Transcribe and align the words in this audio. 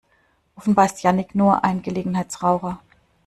Offenbar 0.55 0.85
ist 0.87 1.03
Jannick 1.03 1.35
nur 1.35 1.63
ein 1.63 1.83
Gelegenheitsraucher. 1.83 2.79